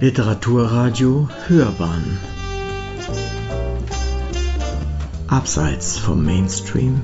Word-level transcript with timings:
Literaturradio 0.00 1.28
Hörbahn 1.46 2.18
Abseits 5.28 5.96
vom 5.98 6.24
Mainstream 6.24 7.00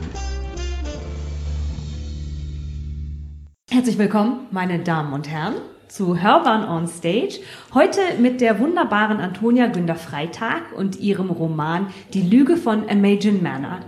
Herzlich 3.70 3.96
willkommen, 3.96 4.48
meine 4.50 4.80
Damen 4.80 5.12
und 5.12 5.28
Herren, 5.28 5.54
zu 5.86 6.20
Hörbahn 6.20 6.68
on 6.68 6.88
Stage. 6.88 7.38
Heute 7.72 8.00
mit 8.20 8.40
der 8.40 8.58
wunderbaren 8.58 9.18
Antonia 9.18 9.68
Günther-Freitag 9.68 10.72
und 10.76 10.98
ihrem 10.98 11.30
Roman 11.30 11.86
Die 12.12 12.22
Lüge 12.22 12.56
von 12.56 12.88
Imagine 12.88 13.38
Manor. 13.38 13.80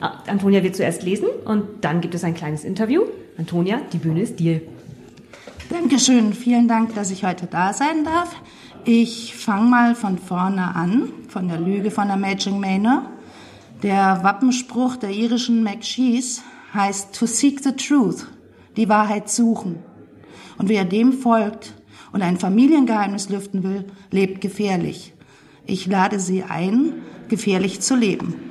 Ah, 0.00 0.22
Antonia 0.26 0.62
wird 0.62 0.74
zuerst 0.74 1.02
lesen 1.02 1.28
und 1.44 1.84
dann 1.84 2.00
gibt 2.00 2.14
es 2.14 2.24
ein 2.24 2.34
kleines 2.34 2.64
Interview. 2.64 3.02
Antonia, 3.36 3.82
die 3.92 3.98
Bühne 3.98 4.22
ist 4.22 4.40
dir. 4.40 4.62
Dankeschön, 5.70 6.32
vielen 6.32 6.66
Dank, 6.66 6.94
dass 6.94 7.10
ich 7.10 7.24
heute 7.24 7.46
da 7.46 7.74
sein 7.74 8.02
darf. 8.02 8.34
Ich 8.86 9.34
fange 9.34 9.68
mal 9.68 9.94
von 9.94 10.16
vorne 10.16 10.74
an, 10.74 11.12
von 11.28 11.46
der 11.46 11.60
Lüge 11.60 11.90
von 11.90 12.06
der 12.06 12.16
Imaging 12.16 12.58
Manor. 12.58 13.02
Der 13.82 14.20
Wappenspruch 14.22 14.96
der 14.96 15.10
irischen 15.10 15.62
McShees 15.62 16.42
heißt 16.72 17.14
To 17.14 17.26
seek 17.26 17.62
the 17.62 17.72
truth, 17.72 18.26
die 18.78 18.88
Wahrheit 18.88 19.28
suchen. 19.28 19.80
Und 20.56 20.70
wer 20.70 20.86
dem 20.86 21.12
folgt 21.12 21.74
und 22.12 22.22
ein 22.22 22.38
Familiengeheimnis 22.38 23.28
lüften 23.28 23.62
will, 23.62 23.84
lebt 24.10 24.40
gefährlich. 24.40 25.12
Ich 25.66 25.86
lade 25.86 26.18
Sie 26.18 26.44
ein, 26.44 27.02
gefährlich 27.28 27.82
zu 27.82 27.94
leben. 27.94 28.47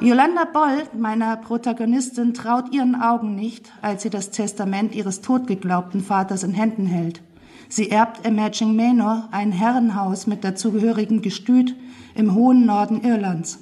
Yolanda 0.00 0.44
Boll, 0.44 0.84
meiner 0.96 1.36
Protagonistin, 1.36 2.32
traut 2.32 2.72
ihren 2.72 2.94
Augen 2.94 3.34
nicht, 3.34 3.72
als 3.82 4.04
sie 4.04 4.10
das 4.10 4.30
Testament 4.30 4.94
ihres 4.94 5.22
totgeglaubten 5.22 6.02
Vaters 6.02 6.44
in 6.44 6.52
Händen 6.52 6.86
hält. 6.86 7.20
Sie 7.68 7.90
erbt 7.90 8.24
Imaging 8.24 8.76
Manor, 8.76 9.28
ein 9.32 9.50
Herrenhaus 9.50 10.28
mit 10.28 10.44
dazugehörigem 10.44 11.20
Gestüt 11.20 11.74
im 12.14 12.36
hohen 12.36 12.64
Norden 12.64 13.02
Irlands. 13.02 13.58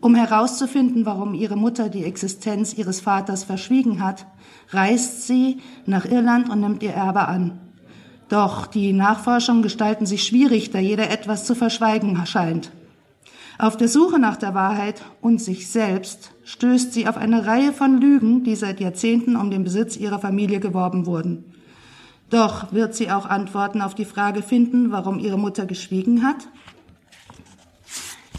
Um 0.00 0.14
herauszufinden, 0.14 1.06
warum 1.06 1.34
ihre 1.34 1.56
Mutter 1.56 1.88
die 1.88 2.04
Existenz 2.04 2.74
ihres 2.74 3.00
Vaters 3.00 3.42
verschwiegen 3.42 4.00
hat, 4.00 4.26
reist 4.70 5.26
sie 5.26 5.58
nach 5.86 6.04
Irland 6.04 6.50
und 6.50 6.60
nimmt 6.60 6.84
ihr 6.84 6.92
Erbe 6.92 7.26
an. 7.26 7.58
Doch 8.28 8.68
die 8.68 8.92
Nachforschungen 8.92 9.62
gestalten 9.62 10.06
sich 10.06 10.22
schwierig, 10.22 10.70
da 10.70 10.78
jeder 10.78 11.10
etwas 11.10 11.44
zu 11.44 11.56
verschweigen 11.56 12.24
scheint. 12.26 12.70
Auf 13.58 13.76
der 13.76 13.88
Suche 13.88 14.18
nach 14.18 14.36
der 14.36 14.54
Wahrheit 14.54 15.02
und 15.20 15.40
sich 15.40 15.68
selbst 15.68 16.32
stößt 16.44 16.92
sie 16.92 17.06
auf 17.06 17.16
eine 17.16 17.46
Reihe 17.46 17.72
von 17.72 18.00
Lügen, 18.00 18.44
die 18.44 18.56
seit 18.56 18.80
Jahrzehnten 18.80 19.36
um 19.36 19.50
den 19.50 19.64
Besitz 19.64 19.96
ihrer 19.96 20.18
Familie 20.18 20.58
geworben 20.58 21.06
wurden. 21.06 21.44
Doch 22.30 22.72
wird 22.72 22.94
sie 22.94 23.10
auch 23.10 23.26
Antworten 23.26 23.82
auf 23.82 23.94
die 23.94 24.06
Frage 24.06 24.42
finden, 24.42 24.90
warum 24.90 25.18
ihre 25.18 25.38
Mutter 25.38 25.66
geschwiegen 25.66 26.22
hat? 26.22 26.48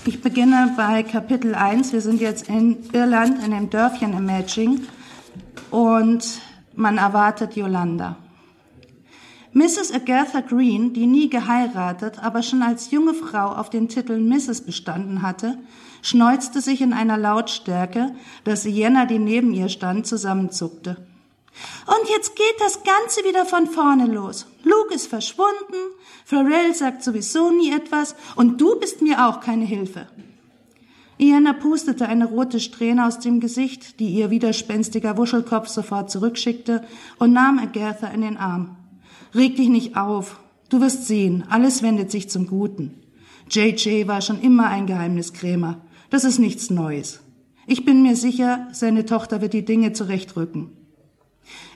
Ich 0.05 0.21
beginne 0.21 0.73
bei 0.75 1.03
Kapitel 1.03 1.55
1. 1.55 1.93
Wir 1.93 2.01
sind 2.01 2.19
jetzt 2.19 2.49
in 2.49 2.77
Irland, 2.91 3.43
in 3.45 3.51
dem 3.51 3.69
Dörfchen 3.69 4.13
Imaging 4.13 4.81
und 5.69 6.41
man 6.75 6.97
erwartet 6.97 7.55
Yolanda. 7.55 8.17
Mrs. 9.53 9.93
Agatha 9.93 10.41
Green, 10.41 10.93
die 10.93 11.05
nie 11.05 11.29
geheiratet, 11.29 12.17
aber 12.23 12.41
schon 12.41 12.63
als 12.63 12.89
junge 12.89 13.13
Frau 13.13 13.49
auf 13.49 13.69
den 13.69 13.87
Titel 13.87 14.17
Mrs. 14.17 14.61
bestanden 14.61 15.21
hatte, 15.21 15.59
schneuzte 16.01 16.59
sich 16.59 16.81
in 16.81 16.91
einer 16.91 17.19
Lautstärke, 17.19 18.15
dass 18.45 18.63
Sienna, 18.63 19.05
die 19.05 19.19
neben 19.19 19.53
ihr 19.53 19.69
stand, 19.69 20.07
zusammenzuckte. 20.07 20.97
Und 21.85 22.09
jetzt 22.09 22.35
geht 22.35 22.55
das 22.59 22.79
Ganze 22.83 23.23
wieder 23.27 23.45
von 23.45 23.67
vorne 23.67 24.07
los. 24.07 24.47
Luke 24.63 24.93
ist 24.93 25.05
verschwunden, 25.05 25.77
Pharrell 26.25 26.73
sagt 26.73 27.03
sowieso 27.03 27.51
nie 27.51 27.71
etwas 27.71 28.15
und 28.35 28.59
du 28.59 28.79
bist 28.79 29.03
mir 29.03 29.27
auch 29.27 29.39
keine 29.39 29.65
Hilfe. 29.65 30.07
Iana 31.19 31.53
pustete 31.53 32.07
eine 32.07 32.25
rote 32.25 32.59
Strähne 32.59 33.05
aus 33.05 33.19
dem 33.19 33.39
Gesicht, 33.39 33.99
die 33.99 34.09
ihr 34.09 34.31
widerspenstiger 34.31 35.15
Wuschelkopf 35.15 35.67
sofort 35.67 36.09
zurückschickte, 36.09 36.83
und 37.19 37.33
nahm 37.33 37.59
Agatha 37.59 38.07
in 38.07 38.21
den 38.21 38.37
Arm. 38.37 38.77
Reg 39.35 39.55
dich 39.55 39.69
nicht 39.69 39.97
auf. 39.97 40.39
Du 40.69 40.79
wirst 40.79 41.07
sehen, 41.07 41.43
alles 41.49 41.81
wendet 41.81 42.11
sich 42.11 42.29
zum 42.29 42.45
Guten. 42.45 42.99
JJ 43.49 44.07
war 44.07 44.21
schon 44.21 44.39
immer 44.41 44.67
ein 44.67 44.85
Geheimniskrämer. 44.85 45.81
Das 46.09 46.23
ist 46.23 46.37
nichts 46.39 46.69
Neues. 46.69 47.19
Ich 47.65 47.85
bin 47.85 48.03
mir 48.03 48.15
sicher, 48.15 48.67
seine 48.71 49.05
Tochter 49.05 49.41
wird 49.41 49.53
die 49.53 49.65
Dinge 49.65 49.93
zurechtrücken. 49.93 50.69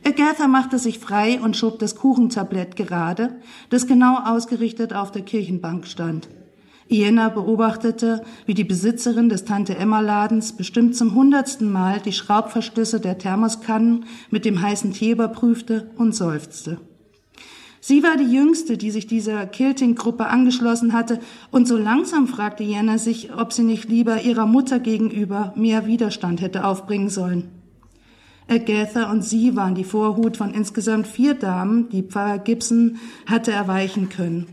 Agatha 0.06 0.47
machte 0.47 0.78
sich 0.78 1.00
frei 1.00 1.41
und 1.41 1.57
schob 1.57 1.79
das 1.79 1.96
Kuchentablett 1.96 2.75
gerade, 2.75 3.40
das 3.69 3.88
genau 3.88 4.19
ausgerichtet 4.23 4.94
auf 4.94 5.12
der 5.12 5.23
Kirchenbank 5.23 5.88
stand. 5.88 6.29
Iena 6.90 7.29
beobachtete, 7.29 8.23
wie 8.46 8.53
die 8.53 8.63
Besitzerin 8.63 9.29
des 9.29 9.46
Tante-Emma-Ladens 9.46 10.53
bestimmt 10.53 10.96
zum 10.96 11.16
hundertsten 11.16 11.72
Mal 11.72 12.00
die 12.00 12.13
Schraubverschlüsse 12.13 13.00
der 13.00 13.17
Thermoskannen 13.17 14.06
mit 14.29 14.46
dem 14.46 14.62
heißen 14.62 14.94
Tee 14.94 15.12
überprüfte 15.12 15.91
und 15.97 16.16
seufzte. 16.16 16.79
Sie 17.88 18.03
war 18.03 18.18
die 18.18 18.30
Jüngste, 18.30 18.78
die 18.78 18.92
sich 18.92 19.08
dieser 19.08 19.46
Kilting-Gruppe 19.46 20.28
angeschlossen 20.28 20.92
hatte, 20.92 21.22
und 21.52 21.70
so 21.70 21.78
langsam 21.78 22.28
fragte 22.28 22.62
Jenna 22.62 22.98
sich, 22.98 23.34
ob 23.34 23.53
sie 23.53 23.64
nicht 23.64 23.88
lieber 23.88 24.24
ihrer 24.24 24.46
Mutter 24.46 24.80
gegenüber 24.80 25.53
mehr 25.56 25.86
Widerstand 25.86 26.42
hätte 26.42 26.66
aufbringen 26.66 27.08
sollen. 27.08 27.47
Agatha 28.50 29.09
und 29.09 29.24
sie 29.24 29.56
waren 29.56 29.74
die 29.74 29.86
Vorhut 29.86 30.36
von 30.36 30.53
insgesamt 30.53 31.08
vier 31.08 31.34
Damen, 31.34 31.88
die 31.88 32.03
Pfarrer 32.03 32.40
Gibson 32.40 32.97
hatte 33.26 33.53
erweichen 33.53 34.09
können. 34.09 34.47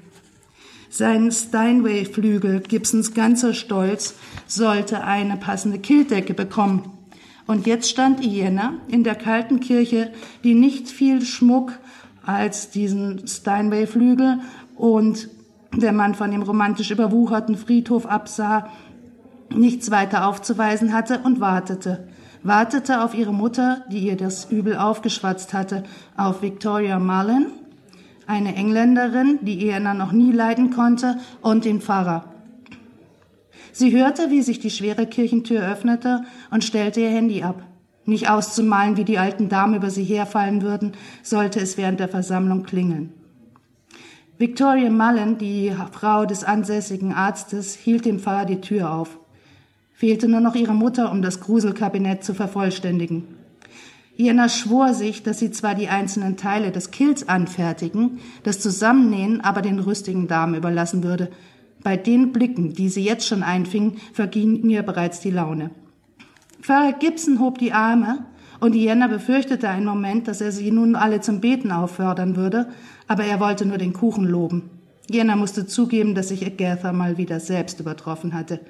Sein 0.89 1.33
Steinway-Flügel, 1.33 2.61
Gibsons 2.61 3.15
ganzer 3.15 3.53
Stolz, 3.53 4.15
sollte 4.47 5.03
eine 5.03 5.39
passende 5.39 5.81
Killdecke 5.81 6.35
bekommen. 6.35 6.89
Und 7.49 7.67
jetzt 7.67 7.91
stand 7.91 8.25
Iena 8.25 8.75
in 8.87 9.03
der 9.03 9.17
kalten 9.17 9.59
Kirche, 9.59 10.13
die 10.45 10.55
nicht 10.55 10.89
viel 10.89 11.21
Schmuck 11.23 11.73
als 12.27 12.71
diesen 12.71 13.27
Steinway-Flügel 13.27 14.41
und 14.77 15.29
wenn 15.73 15.97
man 15.97 16.15
von 16.15 16.31
dem 16.31 16.43
romantisch 16.43 16.91
überwucherten 16.91 17.57
Friedhof 17.57 18.07
absah, 18.07 18.69
nichts 19.55 19.91
weiter 19.91 20.27
aufzuweisen 20.27 20.93
hatte 20.93 21.21
und 21.21 21.41
wartete 21.41 22.07
wartete 22.45 23.03
auf 23.03 23.15
ihre 23.15 23.33
Mutter, 23.33 23.83
die 23.91 24.07
ihr 24.07 24.17
das 24.17 24.45
Übel 24.51 24.77
aufgeschwatzt 24.77 25.53
hatte, 25.53 25.83
auf 26.17 26.43
Victoria 26.43 27.01
Mullen, 27.01 27.47
eine 28.27 28.55
Engländerin, 28.55 29.41
die 29.43 29.67
Iana 29.67 29.95
noch 29.95 30.13
nie 30.13 30.31
leiden 30.31 30.71
konnte, 30.71 31.19
und 31.43 31.65
den 31.65 31.81
Pfarrer. 31.81 32.27
Sie 33.73 33.93
hörte, 33.93 34.31
wie 34.31 34.43
sich 34.43 34.61
die 34.61 34.71
schwere 34.71 35.07
Kirchentür 35.07 35.67
öffnete 35.67 36.25
und 36.51 36.63
stellte 36.63 37.01
ihr 37.01 37.11
Handy 37.11 37.43
ab. 37.43 37.63
Nicht 38.07 38.29
auszumalen, 38.29 38.97
wie 38.97 39.05
die 39.05 39.19
alten 39.19 39.49
Damen 39.49 39.75
über 39.75 39.91
sie 39.91 40.05
herfallen 40.05 40.63
würden, 40.63 40.93
sollte 41.23 41.61
es 41.61 41.77
während 41.77 42.01
der 42.01 42.09
Versammlung 42.09 42.63
klingeln. 42.65 43.13
Victoria 44.37 44.91
Mullen, 44.91 45.39
die 45.39 45.73
Frau 45.93 46.27
des 46.27 46.45
ansässigen 46.45 47.13
Arztes, 47.13 47.75
hielt 47.75 48.05
dem 48.05 48.19
Pfarrer 48.19 48.47
die 48.47 48.61
Tür 48.61 48.93
auf. 48.93 49.19
Fehlte 49.93 50.29
nur 50.29 50.41
noch 50.41 50.57
ihre 50.57 50.75
Mutter, 50.75 51.13
um 51.13 51.23
das 51.23 51.41
Gruselkabinett 51.41 52.25
zu 52.25 52.35
vervollständigen. 52.35 53.25
Jena 54.17 54.49
schwor 54.49 54.93
sich, 54.93 55.23
dass 55.23 55.39
sie 55.39 55.51
zwar 55.51 55.75
die 55.75 55.89
einzelnen 55.89 56.37
Teile 56.37 56.73
des 56.73 56.91
Kills 56.91 57.29
anfertigen, 57.29 58.19
das 58.43 58.61
Zusammennähen 58.61 59.41
aber 59.41 59.63
den 59.63 59.79
rüstigen 59.79 60.29
Damen 60.29 60.55
überlassen 60.55 61.03
würde. 61.03 61.31
Bei 61.83 61.97
den 61.97 62.33
Blicken, 62.33 62.75
die 62.75 62.89
sie 62.89 63.03
jetzt 63.03 63.27
schon 63.27 63.43
einfing, 63.43 63.97
verging 64.13 64.69
ihr 64.69 64.83
bereits 64.83 65.21
die 65.21 65.31
Laune. 65.31 65.71
Pfarrer 66.65 66.95
Gibson 66.95 67.41
hob 67.41 67.59
die 67.59 67.75
Arme, 67.75 68.25
und 68.59 68.75
Jena 68.75 69.07
befürchtete 69.07 69.69
einen 69.69 69.85
Moment, 69.85 70.29
dass 70.29 70.41
er 70.41 70.51
sie 70.51 70.71
nun 70.71 70.97
alle 70.97 71.21
zum 71.21 71.43
Beten 71.43 71.71
auffordern 71.71 72.37
würde, 72.37 72.69
aber 73.07 73.25
er 73.25 73.39
wollte 73.39 73.67
nur 73.67 73.77
den 73.77 73.93
Kuchen 73.93 74.25
loben. 74.25 74.71
Jena 75.11 75.37
musste 75.37 75.67
zugeben, 75.67 76.15
dass 76.15 76.29
sich 76.29 76.47
Agatha 76.47 76.95
mal 76.95 77.19
wieder 77.19 77.39
selbst 77.39 77.81
übertroffen 77.81 78.33
hatte. 78.33 78.61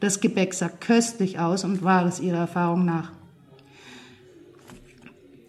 Das 0.00 0.20
Gebäck 0.20 0.52
sah 0.52 0.68
köstlich 0.68 1.38
aus 1.38 1.62
und 1.62 1.84
war 1.84 2.04
es 2.04 2.18
ihrer 2.18 2.38
Erfahrung 2.38 2.84
nach. 2.84 3.12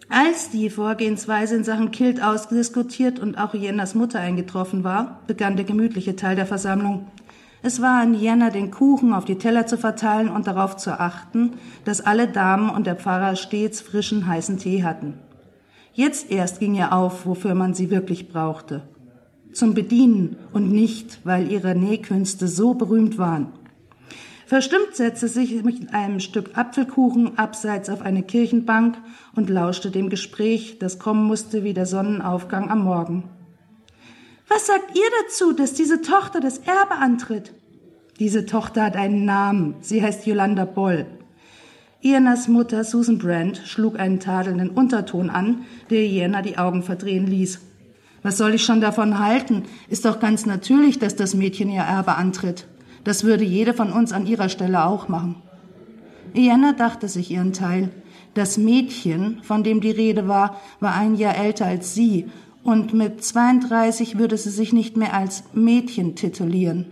Als 0.08 0.50
die 0.50 0.70
Vorgehensweise 0.70 1.56
in 1.56 1.64
Sachen 1.64 1.90
Kilt 1.90 2.22
ausdiskutiert 2.22 3.18
und 3.18 3.36
auch 3.36 3.52
Jennas 3.52 3.96
Mutter 3.96 4.20
eingetroffen 4.20 4.84
war, 4.84 5.22
begann 5.26 5.56
der 5.56 5.64
gemütliche 5.64 6.14
Teil 6.14 6.36
der 6.36 6.46
Versammlung. 6.46 7.08
Es 7.62 7.80
war 7.80 8.00
an 8.00 8.14
Jenna, 8.14 8.50
den 8.50 8.70
Kuchen 8.70 9.12
auf 9.12 9.24
die 9.24 9.38
Teller 9.38 9.66
zu 9.66 9.78
verteilen 9.78 10.28
und 10.28 10.46
darauf 10.46 10.76
zu 10.76 11.00
achten, 11.00 11.54
dass 11.84 12.00
alle 12.00 12.28
Damen 12.28 12.70
und 12.70 12.86
der 12.86 12.96
Pfarrer 12.96 13.36
stets 13.36 13.80
frischen, 13.80 14.26
heißen 14.26 14.58
Tee 14.58 14.84
hatten. 14.84 15.14
Jetzt 15.92 16.30
erst 16.30 16.60
ging 16.60 16.74
ihr 16.74 16.92
auf, 16.92 17.24
wofür 17.24 17.54
man 17.54 17.72
sie 17.72 17.90
wirklich 17.90 18.28
brauchte. 18.28 18.82
Zum 19.52 19.72
Bedienen 19.72 20.36
und 20.52 20.70
nicht, 20.70 21.20
weil 21.24 21.50
ihre 21.50 21.74
Nähkünste 21.74 22.48
so 22.48 22.74
berühmt 22.74 23.16
waren. 23.16 23.52
Verstimmt 24.44 24.94
setzte 24.94 25.26
sich 25.26 25.64
mit 25.64 25.92
einem 25.92 26.20
Stück 26.20 26.56
Apfelkuchen 26.56 27.36
abseits 27.38 27.88
auf 27.88 28.02
eine 28.02 28.22
Kirchenbank 28.22 28.96
und 29.34 29.50
lauschte 29.50 29.90
dem 29.90 30.08
Gespräch, 30.08 30.78
das 30.78 30.98
kommen 30.98 31.24
musste 31.24 31.64
wie 31.64 31.74
der 31.74 31.86
Sonnenaufgang 31.86 32.70
am 32.70 32.84
Morgen. 32.84 33.24
Was 34.48 34.66
sagt 34.66 34.96
ihr 34.96 35.08
dazu, 35.22 35.52
dass 35.52 35.74
diese 35.74 36.02
Tochter 36.02 36.40
das 36.40 36.58
Erbe 36.58 36.94
antritt? 36.94 37.52
Diese 38.20 38.46
Tochter 38.46 38.84
hat 38.84 38.96
einen 38.96 39.24
Namen. 39.24 39.74
Sie 39.80 40.02
heißt 40.02 40.26
Yolanda 40.26 40.64
Boll. 40.64 41.06
Ienas 42.00 42.46
Mutter 42.46 42.84
Susan 42.84 43.18
Brand 43.18 43.60
schlug 43.64 43.98
einen 43.98 44.20
tadelnden 44.20 44.70
Unterton 44.70 45.28
an, 45.30 45.64
der 45.90 46.04
Iena 46.04 46.42
die 46.42 46.58
Augen 46.58 46.82
verdrehen 46.82 47.26
ließ. 47.26 47.60
Was 48.22 48.38
soll 48.38 48.54
ich 48.54 48.64
schon 48.64 48.80
davon 48.80 49.18
halten? 49.18 49.64
Ist 49.88 50.04
doch 50.04 50.20
ganz 50.20 50.46
natürlich, 50.46 50.98
dass 50.98 51.16
das 51.16 51.34
Mädchen 51.34 51.68
ihr 51.68 51.82
Erbe 51.82 52.14
antritt. 52.14 52.66
Das 53.02 53.24
würde 53.24 53.44
jede 53.44 53.74
von 53.74 53.92
uns 53.92 54.12
an 54.12 54.26
ihrer 54.26 54.48
Stelle 54.48 54.84
auch 54.84 55.08
machen. 55.08 55.42
Iena 56.34 56.72
dachte 56.72 57.08
sich 57.08 57.30
ihren 57.30 57.52
Teil. 57.52 57.90
Das 58.34 58.58
Mädchen, 58.58 59.40
von 59.42 59.64
dem 59.64 59.80
die 59.80 59.90
Rede 59.90 60.28
war, 60.28 60.60
war 60.80 60.94
ein 60.94 61.14
Jahr 61.14 61.36
älter 61.36 61.66
als 61.66 61.94
sie, 61.94 62.28
und 62.66 62.94
mit 62.94 63.22
32 63.22 64.18
würde 64.18 64.36
sie 64.36 64.50
sich 64.50 64.72
nicht 64.72 64.96
mehr 64.96 65.14
als 65.14 65.44
Mädchen 65.52 66.16
titulieren. 66.16 66.86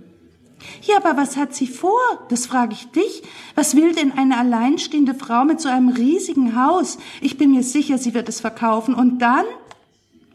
Ja, 0.82 0.96
aber 0.96 1.20
was 1.20 1.36
hat 1.36 1.52
sie 1.52 1.66
vor? 1.66 2.00
Das 2.28 2.46
frage 2.46 2.74
ich 2.74 2.90
dich. 2.92 3.22
Was 3.56 3.74
will 3.74 3.92
denn 3.92 4.12
eine 4.12 4.38
alleinstehende 4.38 5.14
Frau 5.14 5.44
mit 5.44 5.60
so 5.60 5.68
einem 5.68 5.88
riesigen 5.88 6.56
Haus? 6.56 6.96
Ich 7.20 7.36
bin 7.36 7.50
mir 7.50 7.64
sicher, 7.64 7.98
sie 7.98 8.14
wird 8.14 8.28
es 8.28 8.40
verkaufen. 8.40 8.94
Und 8.94 9.18
dann? 9.18 9.44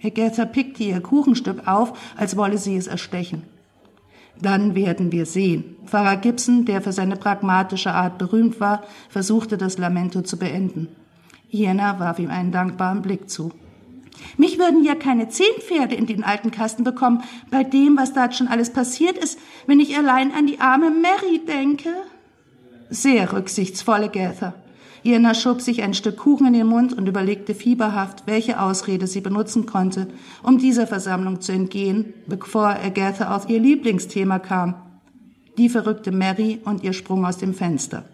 Agatha 0.04 0.46
pickte 0.46 0.84
ihr 0.84 1.00
Kuchenstück 1.00 1.68
auf, 1.68 1.94
als 2.18 2.36
wolle 2.36 2.58
sie 2.58 2.76
es 2.76 2.88
erstechen. 2.88 3.44
Dann 4.42 4.76
werden 4.76 5.12
wir 5.14 5.26
sehen. 5.26 5.78
Pfarrer 5.86 6.18
Gibson, 6.18 6.66
der 6.66 6.82
für 6.82 6.92
seine 6.92 7.16
pragmatische 7.16 7.94
Art 7.94 8.18
berühmt 8.18 8.60
war, 8.60 8.84
versuchte 9.08 9.58
das 9.58 9.78
Lamento 9.78 10.22
zu 10.22 10.38
beenden. 10.38 10.90
Iena 11.50 11.98
warf 12.00 12.20
ihm 12.20 12.30
einen 12.30 12.52
dankbaren 12.52 13.02
Blick 13.02 13.30
zu. 13.30 13.52
Mich 14.38 14.60
würden 14.60 14.84
ja 14.84 14.96
keine 14.96 15.30
zehn 15.30 15.54
Pferde 15.60 15.96
in 15.96 16.06
den 16.06 16.24
alten 16.24 16.52
Kasten 16.52 16.84
bekommen, 16.84 17.24
bei 17.52 17.64
dem, 17.64 17.98
was 17.98 18.14
da 18.14 18.32
schon 18.32 18.48
alles 18.48 18.72
passiert 18.72 19.18
ist, 19.18 19.40
wenn 19.68 19.80
ich 19.80 19.98
allein 19.98 20.32
an 20.32 20.48
die 20.48 20.60
arme 20.60 20.92
Mary 20.92 21.42
denke. 21.46 21.90
Sehr 22.90 23.32
rücksichtsvolle 23.34 24.10
Gather. 24.10 24.54
Iena 25.04 25.34
schob 25.34 25.62
sich 25.62 25.82
ein 25.82 25.94
Stück 25.94 26.18
Kuchen 26.18 26.48
in 26.48 26.54
den 26.54 26.68
Mund 26.68 26.94
und 26.94 27.08
überlegte 27.08 27.56
fieberhaft, 27.56 28.24
welche 28.26 28.62
Ausrede 28.62 29.08
sie 29.08 29.22
benutzen 29.22 29.66
konnte, 29.66 30.08
um 30.44 30.58
dieser 30.58 30.88
Versammlung 30.88 31.40
zu 31.42 31.52
entgehen, 31.52 32.14
bevor 32.28 32.68
Agatha 32.68 33.36
auf 33.36 33.50
ihr 33.50 33.60
Lieblingsthema 33.60 34.40
kam. 34.40 34.76
Die 35.58 35.70
verrückte 35.70 36.12
Mary 36.12 36.60
und 36.66 36.84
ihr 36.84 36.94
Sprung 36.94 37.26
aus 37.26 37.38
dem 37.38 37.54
Fenster. 37.54 38.06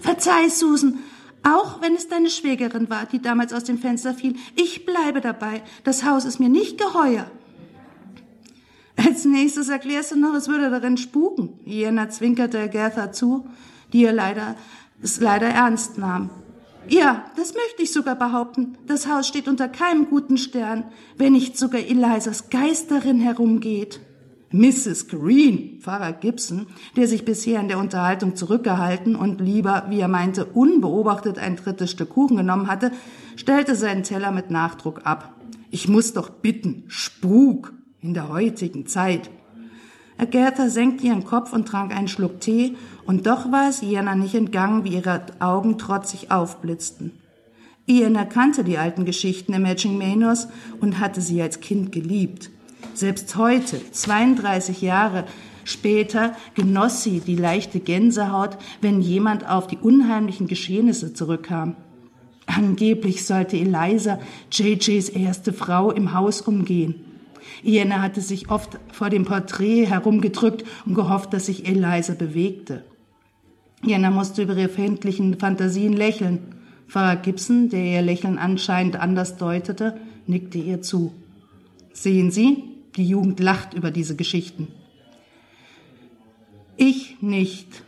Verzeih, 0.00 0.48
Susan, 0.48 0.98
auch 1.42 1.80
wenn 1.80 1.94
es 1.94 2.08
deine 2.08 2.30
Schwägerin 2.30 2.90
war, 2.90 3.06
die 3.06 3.20
damals 3.20 3.52
aus 3.52 3.64
dem 3.64 3.78
Fenster 3.78 4.14
fiel. 4.14 4.36
Ich 4.56 4.84
bleibe 4.84 5.20
dabei. 5.20 5.62
Das 5.84 6.04
Haus 6.04 6.24
ist 6.24 6.38
mir 6.38 6.48
nicht 6.48 6.78
geheuer. 6.78 7.30
Als 8.96 9.24
nächstes 9.24 9.68
erklärst 9.68 10.12
du 10.12 10.16
noch, 10.16 10.34
es 10.34 10.48
würde 10.48 10.68
darin 10.68 10.98
spuken. 10.98 11.58
Jena 11.64 12.10
zwinkerte 12.10 12.60
Agatha 12.60 13.12
zu, 13.12 13.48
die 13.92 14.02
ihr 14.02 14.12
leider, 14.12 14.56
es 15.02 15.20
leider 15.20 15.48
ernst 15.48 15.96
nahm. 15.96 16.28
Ja, 16.88 17.24
das 17.36 17.54
möchte 17.54 17.82
ich 17.82 17.92
sogar 17.92 18.16
behaupten. 18.16 18.76
Das 18.86 19.06
Haus 19.06 19.26
steht 19.26 19.48
unter 19.48 19.68
keinem 19.68 20.08
guten 20.08 20.36
Stern, 20.36 20.84
wenn 21.16 21.32
nicht 21.32 21.56
sogar 21.56 21.80
Elisas 21.80 22.50
Geist 22.50 22.90
darin 22.90 23.20
herumgeht. 23.20 24.00
Mrs. 24.52 25.06
Green, 25.06 25.78
Pfarrer 25.80 26.12
Gibson, 26.12 26.66
der 26.96 27.06
sich 27.06 27.24
bisher 27.24 27.60
in 27.60 27.68
der 27.68 27.78
Unterhaltung 27.78 28.34
zurückgehalten 28.34 29.14
und 29.14 29.40
lieber, 29.40 29.86
wie 29.90 30.00
er 30.00 30.08
meinte, 30.08 30.44
unbeobachtet 30.44 31.38
ein 31.38 31.54
drittes 31.54 31.92
Stück 31.92 32.10
Kuchen 32.10 32.36
genommen 32.36 32.66
hatte, 32.66 32.90
stellte 33.36 33.76
seinen 33.76 34.02
Teller 34.02 34.32
mit 34.32 34.50
Nachdruck 34.50 35.02
ab. 35.04 35.34
Ich 35.70 35.88
muss 35.88 36.14
doch 36.14 36.30
bitten, 36.30 36.82
Spuk 36.88 37.72
in 38.00 38.12
der 38.12 38.28
heutigen 38.28 38.86
Zeit. 38.86 39.30
Agatha 40.18 40.68
senkte 40.68 41.06
ihren 41.06 41.24
Kopf 41.24 41.52
und 41.52 41.68
trank 41.68 41.96
einen 41.96 42.08
Schluck 42.08 42.40
Tee, 42.40 42.76
und 43.06 43.26
doch 43.26 43.52
war 43.52 43.68
es 43.68 43.82
Iana 43.82 44.16
nicht 44.16 44.34
entgangen, 44.34 44.82
wie 44.84 44.94
ihre 44.94 45.22
Augen 45.38 45.78
trotzig 45.78 46.32
aufblitzten. 46.32 47.12
Ian 47.86 48.16
erkannte 48.16 48.64
die 48.64 48.78
alten 48.78 49.04
Geschichten 49.04 49.52
der 49.52 49.60
Matching 49.60 49.96
Manors 49.96 50.48
und 50.80 50.98
hatte 50.98 51.20
sie 51.20 51.40
als 51.40 51.60
Kind 51.60 51.92
geliebt. 51.92 52.50
Selbst 52.94 53.34
heute, 53.36 53.80
32 53.92 54.82
Jahre 54.82 55.24
später, 55.64 56.34
genoss 56.54 57.02
sie 57.02 57.20
die 57.20 57.36
leichte 57.36 57.80
Gänsehaut, 57.80 58.58
wenn 58.80 59.00
jemand 59.00 59.48
auf 59.48 59.66
die 59.66 59.78
unheimlichen 59.78 60.46
Geschehnisse 60.46 61.14
zurückkam. 61.14 61.76
Angeblich 62.46 63.24
sollte 63.24 63.56
Eliza 63.56 64.18
JJs 64.50 65.10
erste 65.10 65.52
Frau 65.52 65.92
im 65.92 66.14
Haus 66.14 66.40
umgehen. 66.40 67.04
Iena 67.62 68.02
hatte 68.02 68.20
sich 68.20 68.50
oft 68.50 68.78
vor 68.92 69.10
dem 69.10 69.24
Porträt 69.24 69.86
herumgedrückt 69.86 70.64
und 70.84 70.94
gehofft, 70.94 71.32
dass 71.32 71.46
sich 71.46 71.66
Eliza 71.66 72.14
bewegte. 72.14 72.84
Iena 73.84 74.10
musste 74.10 74.42
über 74.42 74.56
ihre 74.56 74.68
fändlichen 74.68 75.38
Fantasien 75.38 75.92
lächeln. 75.92 76.40
Pfarrer 76.88 77.16
Gibson, 77.16 77.68
der 77.68 77.84
ihr 77.84 78.02
Lächeln 78.02 78.36
anscheinend 78.36 78.96
anders 78.96 79.36
deutete, 79.36 79.96
nickte 80.26 80.58
ihr 80.58 80.82
zu. 80.82 81.12
Sehen 81.92 82.30
Sie, 82.30 82.64
die 82.96 83.06
Jugend 83.06 83.40
lacht 83.40 83.74
über 83.74 83.90
diese 83.90 84.16
Geschichten. 84.16 84.68
Ich 86.76 87.20
nicht. 87.20 87.82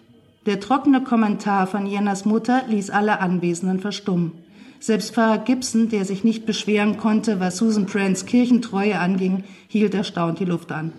Der 0.47 0.61
trockene 0.61 1.03
Kommentar 1.03 1.67
von 1.67 1.87
Jennas 1.87 2.25
Mutter 2.25 2.65
ließ 2.69 2.91
alle 2.91 3.21
Anwesenden 3.21 3.81
verstummen. 3.81 4.33
Selbst 4.81 5.15
Pfarrer 5.15 5.39
Gibson, 5.39 5.89
der 5.89 6.05
sich 6.05 6.25
nicht 6.25 6.45
beschweren 6.45 6.97
konnte, 6.97 7.39
was 7.39 7.57
Susan 7.57 7.87
Prants 7.87 8.27
Kirchentreue 8.27 8.99
anging, 8.99 9.45
hielt 9.69 9.95
erstaunt 9.95 10.41
die 10.41 10.45
Luft 10.45 10.73
an. 10.73 10.93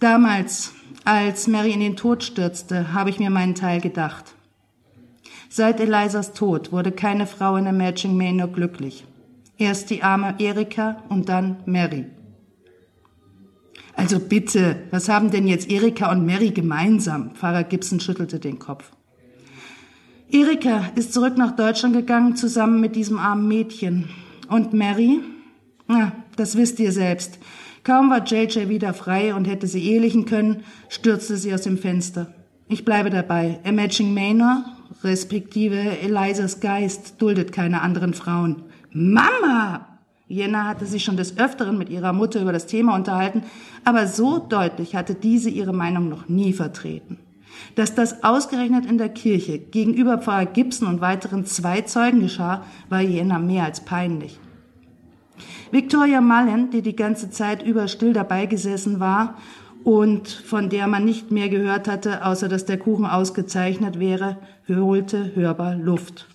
Damals, 0.00 0.72
als 1.04 1.46
Mary 1.46 1.72
in 1.72 1.80
den 1.80 1.96
Tod 1.96 2.24
stürzte, 2.24 2.94
habe 2.94 3.10
ich 3.10 3.18
mir 3.18 3.30
meinen 3.30 3.54
Teil 3.54 3.80
gedacht. 3.80 4.34
Seit 5.50 5.80
Elisas 5.80 6.32
Tod 6.32 6.72
wurde 6.72 6.92
keine 6.92 7.26
Frau 7.26 7.56
in 7.56 7.64
der 7.64 7.72
Matching 7.72 8.16
Manor 8.16 8.48
glücklich. 8.48 9.04
Erst 9.58 9.90
die 9.90 10.02
arme 10.02 10.34
Erika 10.38 11.02
und 11.08 11.28
dann 11.28 11.58
Mary. 11.66 12.06
Also 13.98 14.20
bitte, 14.20 14.76
was 14.92 15.08
haben 15.08 15.32
denn 15.32 15.48
jetzt 15.48 15.68
Erika 15.68 16.12
und 16.12 16.24
Mary 16.24 16.50
gemeinsam? 16.50 17.32
Pfarrer 17.34 17.64
Gibson 17.64 17.98
schüttelte 17.98 18.38
den 18.38 18.60
Kopf. 18.60 18.92
Erika 20.30 20.92
ist 20.94 21.12
zurück 21.12 21.36
nach 21.36 21.56
Deutschland 21.56 21.96
gegangen, 21.96 22.36
zusammen 22.36 22.80
mit 22.80 22.94
diesem 22.94 23.18
armen 23.18 23.48
Mädchen. 23.48 24.08
Und 24.48 24.72
Mary? 24.72 25.18
Na, 25.88 26.12
das 26.36 26.56
wisst 26.56 26.78
ihr 26.78 26.92
selbst. 26.92 27.40
Kaum 27.82 28.08
war 28.08 28.24
JJ 28.24 28.68
wieder 28.68 28.94
frei 28.94 29.34
und 29.34 29.46
hätte 29.48 29.66
sie 29.66 29.82
ehelichen 29.82 30.26
können, 30.26 30.62
stürzte 30.88 31.36
sie 31.36 31.52
aus 31.52 31.62
dem 31.62 31.76
Fenster. 31.76 32.32
Ich 32.68 32.84
bleibe 32.84 33.10
dabei. 33.10 33.58
Imaging 33.64 34.14
Manor, 34.14 34.64
respektive 35.02 35.76
Elisas 35.76 36.60
Geist, 36.60 37.20
duldet 37.20 37.50
keine 37.50 37.82
anderen 37.82 38.14
Frauen. 38.14 38.62
Mama! 38.92 39.87
Jenna 40.28 40.64
hatte 40.64 40.84
sich 40.84 41.04
schon 41.04 41.16
des 41.16 41.38
Öfteren 41.38 41.78
mit 41.78 41.88
ihrer 41.88 42.12
Mutter 42.12 42.42
über 42.42 42.52
das 42.52 42.66
Thema 42.66 42.94
unterhalten, 42.94 43.42
aber 43.84 44.06
so 44.06 44.38
deutlich 44.38 44.94
hatte 44.94 45.14
diese 45.14 45.48
ihre 45.48 45.72
Meinung 45.72 46.10
noch 46.10 46.28
nie 46.28 46.52
vertreten. 46.52 47.18
Dass 47.74 47.94
das 47.94 48.22
ausgerechnet 48.22 48.84
in 48.84 48.98
der 48.98 49.08
Kirche 49.08 49.58
gegenüber 49.58 50.18
Pfarrer 50.18 50.46
Gibson 50.46 50.86
und 50.86 51.00
weiteren 51.00 51.46
zwei 51.46 51.80
Zeugen 51.80 52.20
geschah, 52.20 52.62
war 52.90 53.00
Jenna 53.00 53.38
mehr 53.38 53.64
als 53.64 53.80
peinlich. 53.80 54.38
Victoria 55.70 56.20
Mullen, 56.20 56.70
die 56.70 56.82
die 56.82 56.96
ganze 56.96 57.30
Zeit 57.30 57.62
über 57.62 57.88
still 57.88 58.12
dabei 58.12 58.46
gesessen 58.46 59.00
war 59.00 59.38
und 59.82 60.28
von 60.28 60.68
der 60.68 60.86
man 60.88 61.04
nicht 61.04 61.30
mehr 61.30 61.48
gehört 61.48 61.88
hatte, 61.88 62.24
außer 62.24 62.48
dass 62.48 62.66
der 62.66 62.78
Kuchen 62.78 63.06
ausgezeichnet 63.06 63.98
wäre, 63.98 64.36
holte 64.68 65.34
hörbar 65.34 65.74
Luft. 65.74 66.26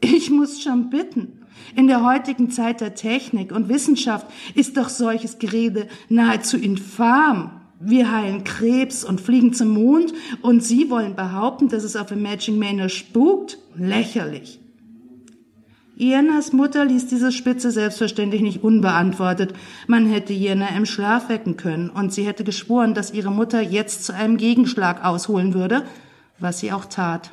Ich 0.00 0.30
muss 0.30 0.62
schon 0.62 0.90
bitten, 0.90 1.37
in 1.76 1.86
der 1.86 2.04
heutigen 2.04 2.50
Zeit 2.50 2.80
der 2.80 2.94
Technik 2.94 3.52
und 3.52 3.68
Wissenschaft 3.68 4.26
ist 4.54 4.76
doch 4.76 4.88
solches 4.88 5.38
Gerede 5.38 5.88
nahezu 6.08 6.56
infam. 6.56 7.52
Wir 7.80 8.10
heilen 8.10 8.42
Krebs 8.42 9.04
und 9.04 9.20
fliegen 9.20 9.52
zum 9.52 9.68
Mond 9.68 10.12
und 10.42 10.64
Sie 10.64 10.90
wollen 10.90 11.14
behaupten, 11.14 11.68
dass 11.68 11.84
es 11.84 11.94
auf 11.94 12.10
Imaging 12.10 12.58
Manor 12.58 12.88
spukt? 12.88 13.58
Lächerlich. 13.76 14.58
Ienas 15.96 16.52
Mutter 16.52 16.84
ließ 16.84 17.08
diese 17.08 17.32
Spitze 17.32 17.72
selbstverständlich 17.72 18.40
nicht 18.40 18.62
unbeantwortet. 18.62 19.52
Man 19.88 20.06
hätte 20.06 20.32
Iena 20.32 20.68
im 20.76 20.86
Schlaf 20.86 21.28
wecken 21.28 21.56
können 21.56 21.90
und 21.90 22.12
sie 22.12 22.24
hätte 22.24 22.44
geschworen, 22.44 22.94
dass 22.94 23.12
ihre 23.12 23.32
Mutter 23.32 23.60
jetzt 23.60 24.04
zu 24.04 24.14
einem 24.14 24.36
Gegenschlag 24.36 25.04
ausholen 25.04 25.54
würde, 25.54 25.82
was 26.38 26.60
sie 26.60 26.70
auch 26.70 26.84
tat. 26.84 27.32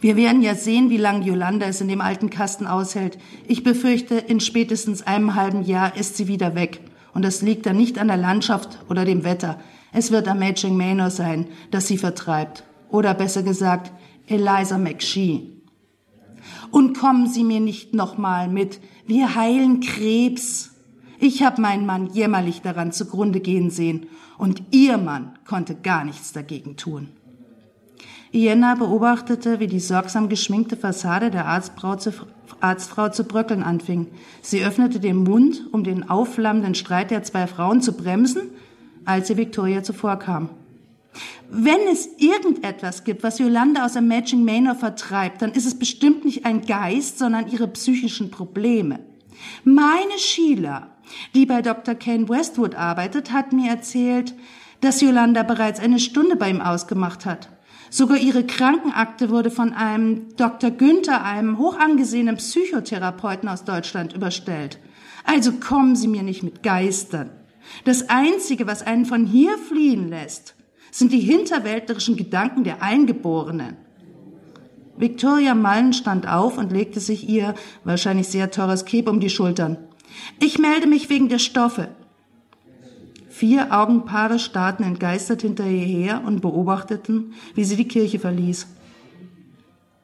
Wir 0.00 0.16
werden 0.16 0.42
ja 0.42 0.54
sehen, 0.54 0.90
wie 0.90 0.98
lange 0.98 1.24
Yolanda 1.24 1.66
es 1.66 1.80
in 1.80 1.88
dem 1.88 2.00
alten 2.00 2.30
Kasten 2.30 2.66
aushält. 2.66 3.18
Ich 3.46 3.62
befürchte, 3.62 4.16
in 4.16 4.40
spätestens 4.40 5.02
einem 5.02 5.34
halben 5.34 5.62
Jahr 5.64 5.96
ist 5.96 6.16
sie 6.16 6.28
wieder 6.28 6.54
weg. 6.54 6.80
Und 7.14 7.24
das 7.24 7.40
liegt 7.40 7.64
dann 7.64 7.76
nicht 7.76 7.98
an 7.98 8.08
der 8.08 8.18
Landschaft 8.18 8.78
oder 8.90 9.04
dem 9.04 9.24
Wetter. 9.24 9.58
Es 9.92 10.10
wird 10.10 10.28
am 10.28 10.38
Matching 10.38 10.76
Manor 10.76 11.10
sein, 11.10 11.46
das 11.70 11.86
sie 11.86 11.96
vertreibt. 11.96 12.64
Oder 12.90 13.14
besser 13.14 13.42
gesagt, 13.42 13.90
Eliza 14.26 14.76
McShee. 14.76 15.52
Und 16.70 16.98
kommen 16.98 17.26
Sie 17.28 17.42
mir 17.42 17.60
nicht 17.60 17.94
nochmal 17.94 18.48
mit, 18.48 18.80
wir 19.06 19.34
heilen 19.34 19.80
Krebs. 19.80 20.72
Ich 21.18 21.42
habe 21.42 21.62
meinen 21.62 21.86
Mann 21.86 22.10
jämmerlich 22.12 22.60
daran 22.60 22.92
zugrunde 22.92 23.40
gehen 23.40 23.70
sehen 23.70 24.06
und 24.36 24.62
Ihr 24.70 24.98
Mann 24.98 25.38
konnte 25.46 25.74
gar 25.74 26.04
nichts 26.04 26.32
dagegen 26.32 26.76
tun. 26.76 27.08
Ienna 28.36 28.74
beobachtete, 28.74 29.60
wie 29.60 29.66
die 29.66 29.80
sorgsam 29.80 30.28
geschminkte 30.28 30.76
Fassade 30.76 31.30
der 31.30 31.46
Arztfrau 31.46 31.96
zu, 31.96 32.12
Arztfrau 32.60 33.08
zu 33.08 33.24
bröckeln 33.24 33.62
anfing. 33.62 34.08
Sie 34.42 34.62
öffnete 34.62 35.00
den 35.00 35.24
Mund, 35.24 35.62
um 35.72 35.84
den 35.84 36.10
aufflammenden 36.10 36.74
Streit 36.74 37.10
der 37.10 37.22
zwei 37.22 37.46
Frauen 37.46 37.80
zu 37.80 37.94
bremsen, 37.94 38.50
als 39.06 39.28
sie 39.28 39.38
Victoria 39.38 39.82
zuvorkam. 39.82 40.50
Wenn 41.48 41.80
es 41.90 42.10
irgendetwas 42.18 43.04
gibt, 43.04 43.22
was 43.22 43.38
Yolanda 43.38 43.86
aus 43.86 43.94
dem 43.94 44.06
Matching 44.06 44.44
Manor 44.44 44.74
vertreibt, 44.74 45.40
dann 45.40 45.52
ist 45.52 45.64
es 45.64 45.78
bestimmt 45.78 46.26
nicht 46.26 46.44
ein 46.44 46.66
Geist, 46.66 47.18
sondern 47.18 47.48
ihre 47.48 47.68
psychischen 47.68 48.30
Probleme. 48.30 48.98
Meine 49.64 50.18
Sheila, 50.18 50.88
die 51.34 51.46
bei 51.46 51.62
Dr. 51.62 51.94
Ken 51.94 52.28
Westwood 52.28 52.74
arbeitet, 52.74 53.32
hat 53.32 53.54
mir 53.54 53.70
erzählt, 53.70 54.34
dass 54.82 55.00
Yolanda 55.00 55.42
bereits 55.42 55.80
eine 55.80 55.98
Stunde 55.98 56.36
bei 56.36 56.50
ihm 56.50 56.60
ausgemacht 56.60 57.24
hat. 57.24 57.48
Sogar 57.90 58.18
ihre 58.18 58.44
Krankenakte 58.44 59.30
wurde 59.30 59.50
von 59.50 59.72
einem 59.72 60.36
Dr. 60.36 60.70
Günther, 60.70 61.24
einem 61.24 61.58
hochangesehenen 61.58 62.36
Psychotherapeuten 62.36 63.48
aus 63.48 63.64
Deutschland, 63.64 64.12
überstellt. 64.12 64.78
Also 65.24 65.52
kommen 65.52 65.96
Sie 65.96 66.08
mir 66.08 66.22
nicht 66.22 66.42
mit 66.42 66.62
Geistern. 66.62 67.30
Das 67.84 68.08
Einzige, 68.08 68.66
was 68.66 68.86
einen 68.86 69.06
von 69.06 69.26
hier 69.26 69.58
fliehen 69.58 70.08
lässt, 70.08 70.54
sind 70.90 71.12
die 71.12 71.20
hinterwäldlerischen 71.20 72.16
Gedanken 72.16 72.64
der 72.64 72.82
Eingeborenen. 72.82 73.76
Victoria 74.96 75.54
Mullen 75.54 75.92
stand 75.92 76.26
auf 76.26 76.56
und 76.56 76.72
legte 76.72 77.00
sich 77.00 77.28
ihr 77.28 77.54
wahrscheinlich 77.84 78.28
sehr 78.28 78.50
teures 78.50 78.86
Cape 78.86 79.10
um 79.10 79.20
die 79.20 79.28
Schultern. 79.28 79.76
Ich 80.40 80.58
melde 80.58 80.86
mich 80.86 81.10
wegen 81.10 81.28
der 81.28 81.38
Stoffe. 81.38 81.88
Vier 83.36 83.70
Augenpaare 83.70 84.38
starrten 84.38 84.82
entgeistert 84.82 85.42
hinter 85.42 85.66
ihr 85.66 85.84
her 85.84 86.22
und 86.24 86.40
beobachteten, 86.40 87.34
wie 87.54 87.64
sie 87.64 87.76
die 87.76 87.86
Kirche 87.86 88.18
verließ. 88.18 88.66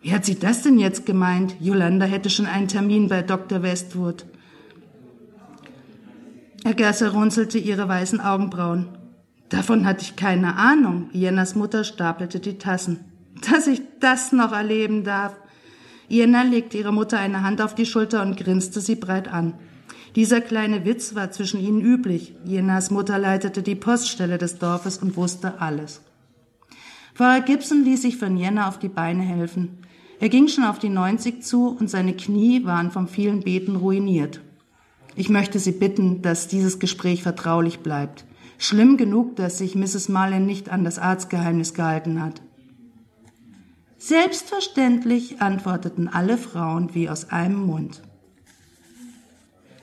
Wie 0.03 0.13
hat 0.13 0.27
sie 0.27 0.39
das 0.39 0.61
denn 0.61 0.79
jetzt 0.79 1.07
gemeint? 1.07 1.57
Yolanda 1.59 2.05
hätte 2.05 2.29
schon 2.29 2.45
einen 2.45 2.69
Termin 2.69 3.09
bei 3.09 3.23
Dr. 3.23 3.63
Westwood. 3.63 4.27
Gerser 6.77 7.13
runzelte 7.13 7.57
ihre 7.57 7.89
weißen 7.89 8.21
Augenbrauen. 8.21 8.89
Davon 9.49 9.87
hatte 9.87 10.03
ich 10.03 10.15
keine 10.15 10.57
Ahnung. 10.57 11.09
Jennas 11.15 11.55
Mutter 11.55 11.85
stapelte 11.85 12.39
die 12.39 12.59
Tassen. 12.59 13.01
Dass 13.51 13.67
ich 13.67 13.81
das 13.99 14.33
noch 14.33 14.53
erleben 14.53 15.05
darf. 15.05 15.35
Jenna 16.07 16.43
legte 16.43 16.77
ihrer 16.77 16.93
Mutter 16.93 17.19
eine 17.19 17.43
Hand 17.43 17.63
auf 17.63 17.75
die 17.75 17.87
Schulter 17.87 18.21
und 18.21 18.37
grinste 18.37 18.83
sie 18.83 18.97
breit 18.97 19.33
an. 19.33 19.55
Dieser 20.15 20.43
kleine 20.43 20.85
Witz 20.85 21.15
war 21.15 21.31
zwischen 21.31 21.61
ihnen 21.61 21.81
üblich. 21.81 22.35
Jenas 22.45 22.91
Mutter 22.91 23.19
leitete 23.19 23.63
die 23.63 23.75
Poststelle 23.75 24.37
des 24.37 24.59
Dorfes 24.59 24.99
und 24.99 25.17
wusste 25.17 25.61
alles. 25.61 26.03
Pfarrer 27.15 27.41
Gibson 27.41 27.85
ließ 27.85 28.03
sich 28.03 28.19
von 28.19 28.37
Jenna 28.37 28.69
auf 28.69 28.79
die 28.79 28.89
Beine 28.89 29.23
helfen. 29.23 29.79
Er 30.21 30.29
ging 30.29 30.49
schon 30.49 30.65
auf 30.65 30.79
die 30.79 30.89
90 30.89 31.43
zu 31.43 31.69
und 31.69 31.89
seine 31.89 32.15
Knie 32.15 32.65
waren 32.65 32.91
vom 32.91 33.09
vielen 33.09 33.41
Beten 33.41 33.77
ruiniert. 33.77 34.41
Ich 35.17 35.29
möchte 35.29 35.59
Sie 35.59 35.73
bitten, 35.73 36.23
dass 36.23 36.49
dieses 36.49 36.79
Gespräch 36.79 37.23
vertraulich 37.23 37.81
bleibt. 37.81 38.25
Schlimm 38.59 38.97
genug, 38.97 39.37
dass 39.37 39.59
sich 39.59 39.75
Mrs. 39.75 40.09
Marlin 40.09 40.47
nicht 40.47 40.71
an 40.71 40.85
das 40.85 40.99
Arztgeheimnis 40.99 41.75
gehalten 41.75 42.23
hat. 42.23 42.41
Selbstverständlich 43.99 45.41
antworteten 45.41 46.09
alle 46.09 46.39
Frauen 46.39 46.95
wie 46.95 47.09
aus 47.09 47.31
einem 47.31 47.67
Mund. 47.67 48.03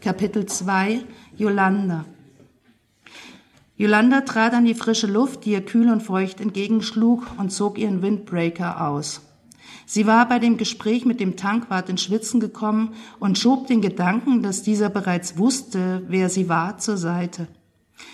Kapitel 0.02 0.46
2 0.46 1.02
Yolanda 1.36 2.06
Yolanda 3.76 4.22
trat 4.22 4.54
an 4.54 4.64
die 4.64 4.74
frische 4.74 5.08
Luft, 5.08 5.44
die 5.44 5.52
ihr 5.52 5.66
kühl 5.66 5.90
und 5.90 6.02
feucht 6.02 6.40
entgegenschlug, 6.40 7.28
und 7.38 7.52
zog 7.52 7.78
ihren 7.78 8.02
Windbreaker 8.02 8.88
aus. 8.88 9.22
Sie 9.86 10.08
war 10.08 10.26
bei 10.30 10.40
dem 10.40 10.56
Gespräch 10.56 11.06
mit 11.06 11.20
dem 11.20 11.36
Tankwart 11.36 11.90
in 11.90 11.98
Schwitzen 11.98 12.40
gekommen 12.40 12.94
und 13.20 13.38
schob 13.38 13.68
den 13.68 13.82
Gedanken, 13.82 14.42
dass 14.42 14.64
dieser 14.64 14.90
bereits 14.90 15.38
wusste, 15.38 16.04
wer 16.08 16.30
sie 16.30 16.48
war, 16.48 16.78
zur 16.78 16.96
Seite. 16.96 17.50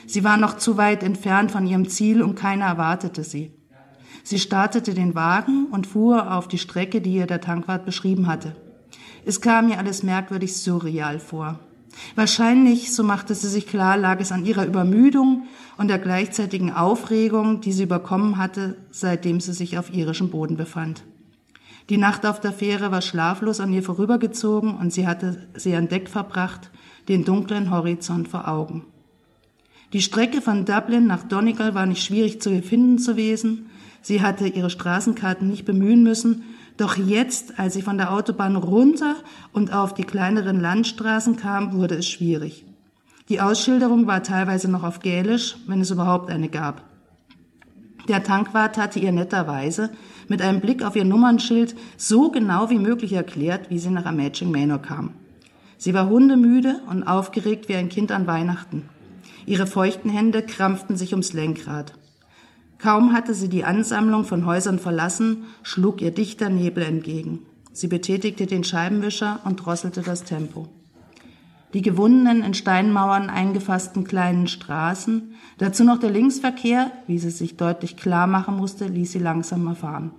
Sie 0.07 0.23
war 0.23 0.37
noch 0.37 0.57
zu 0.57 0.77
weit 0.77 1.03
entfernt 1.03 1.51
von 1.51 1.67
ihrem 1.67 1.87
Ziel 1.87 2.23
und 2.23 2.33
keiner 2.33 2.65
erwartete 2.65 3.23
sie. 3.23 3.51
Sie 4.23 4.39
startete 4.39 4.95
den 4.95 5.13
Wagen 5.13 5.67
und 5.69 5.85
fuhr 5.85 6.33
auf 6.33 6.47
die 6.47 6.57
Strecke, 6.57 6.99
die 6.99 7.13
ihr 7.13 7.27
der 7.27 7.41
Tankwart 7.41 7.85
beschrieben 7.85 8.25
hatte. 8.25 8.55
Es 9.23 9.39
kam 9.39 9.69
ihr 9.69 9.77
alles 9.77 10.01
merkwürdig 10.01 10.55
surreal 10.55 11.19
vor. 11.19 11.59
Wahrscheinlich, 12.15 12.93
so 12.93 13.03
machte 13.03 13.35
sie 13.35 13.49
sich 13.49 13.67
klar, 13.67 13.97
lag 13.97 14.19
es 14.19 14.31
an 14.31 14.45
ihrer 14.45 14.65
Übermüdung 14.65 15.47
und 15.77 15.87
der 15.87 15.99
gleichzeitigen 15.99 16.71
Aufregung, 16.71 17.61
die 17.61 17.71
sie 17.71 17.83
überkommen 17.83 18.37
hatte, 18.37 18.77
seitdem 18.91 19.39
sie 19.39 19.53
sich 19.53 19.77
auf 19.77 19.93
irischem 19.93 20.29
Boden 20.29 20.57
befand. 20.57 21.03
Die 21.89 21.97
Nacht 21.97 22.25
auf 22.25 22.39
der 22.39 22.51
Fähre 22.51 22.91
war 22.91 23.01
schlaflos 23.01 23.59
an 23.59 23.71
ihr 23.71 23.83
vorübergezogen 23.83 24.75
und 24.75 24.91
sie 24.91 25.07
hatte 25.07 25.47
sie 25.55 25.75
an 25.75 25.87
Deck 25.87 26.09
verbracht, 26.09 26.71
den 27.07 27.25
dunklen 27.25 27.69
Horizont 27.69 28.27
vor 28.27 28.47
Augen. 28.47 28.85
Die 29.93 30.01
Strecke 30.01 30.41
von 30.41 30.65
Dublin 30.65 31.05
nach 31.05 31.23
Donegal 31.23 31.75
war 31.75 31.85
nicht 31.85 32.03
schwierig 32.03 32.41
zu 32.41 32.61
finden 32.61 32.97
gewesen. 32.97 33.69
Sie 34.05 34.21
hatte 34.21 34.47
ihre 34.47 34.69
Straßenkarten 34.69 35.47
nicht 35.47 35.65
bemühen 35.65 36.03
müssen 36.03 36.43
doch 36.77 36.97
jetzt, 36.97 37.57
als 37.57 37.74
sie 37.74 37.81
von 37.81 37.97
der 37.97 38.12
Autobahn 38.12 38.55
runter 38.55 39.15
und 39.51 39.74
auf 39.74 39.93
die 39.93 40.03
kleineren 40.03 40.59
Landstraßen 40.59 41.38
kam, 41.38 41.74
wurde 41.74 41.95
es 41.95 42.07
schwierig. 42.07 42.65
Die 43.29 43.39
Ausschilderung 43.39 44.07
war 44.07 44.24
teilweise 44.24 44.69
noch 44.69 44.83
auf 44.83 45.00
Gälisch, 45.00 45.55
wenn 45.67 45.81
es 45.81 45.89
überhaupt 45.89 46.29
eine 46.29 46.50
gab. 46.50 46.83
Der 48.07 48.24
Tankwart 48.24 48.77
hatte 48.77 49.00
ihr 49.00 49.12
netterweise 49.12 49.89
mit 50.27 50.41
einem 50.41 50.59
Blick 50.59 50.83
auf 50.83 50.95
ihr 50.95 51.05
Nummernschild 51.05 51.75
so 51.97 52.29
genau 52.29 52.69
wie 52.69 52.77
möglich 52.77 53.13
erklärt, 53.13 53.69
wie 53.69 53.79
sie 53.79 53.89
nach 53.89 54.05
Amaging 54.05 54.51
Manor 54.51 54.79
kam. 54.79 55.13
Sie 55.77 55.95
war 55.95 56.09
hundemüde 56.09 56.81
und 56.89 57.03
aufgeregt 57.03 57.69
wie 57.69 57.75
ein 57.75 57.89
Kind 57.89 58.12
an 58.12 58.27
Weihnachten. 58.27 58.83
Ihre 59.47 59.65
feuchten 59.65 60.12
Hände 60.12 60.43
krampften 60.43 60.97
sich 60.97 61.13
ums 61.13 61.33
Lenkrad. 61.33 61.93
Kaum 62.77 63.13
hatte 63.13 63.34
sie 63.34 63.50
die 63.50 63.63
Ansammlung 63.63 64.25
von 64.25 64.46
Häusern 64.46 64.79
verlassen, 64.79 65.46
schlug 65.63 66.01
ihr 66.01 66.12
dichter 66.12 66.50
Nebel 66.50 66.84
entgegen. 66.84 67.39
Sie 67.72 67.88
betätigte 67.88 68.46
den 68.46 68.63
Scheibenwischer 68.63 69.39
und 69.44 69.58
drosselte 69.58 70.01
das 70.01 70.24
Tempo. 70.24 70.67
Die 71.74 71.82
gewundenen, 71.82 72.41
in 72.41 72.53
Steinmauern 72.53 73.29
eingefassten 73.29 74.05
kleinen 74.05 74.48
Straßen, 74.48 75.34
dazu 75.58 75.84
noch 75.84 76.00
der 76.00 76.10
Linksverkehr, 76.10 76.91
wie 77.05 77.20
sie 77.20 77.32
sich 77.32 77.58
deutlich 77.58 77.98
klar 77.98 78.27
machen 78.27 78.55
musste, 78.55 78.86
ließ 78.88 79.12
sie 79.12 79.20
langsamer 79.20 79.75
fahren. 79.75 80.12